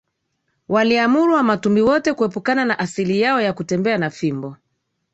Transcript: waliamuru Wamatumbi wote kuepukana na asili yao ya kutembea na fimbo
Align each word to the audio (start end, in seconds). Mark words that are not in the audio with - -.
waliamuru 0.69 1.33
Wamatumbi 1.33 1.81
wote 1.81 2.13
kuepukana 2.13 2.65
na 2.65 2.79
asili 2.79 3.21
yao 3.21 3.41
ya 3.41 3.53
kutembea 3.53 3.97
na 3.97 4.09
fimbo 4.09 4.55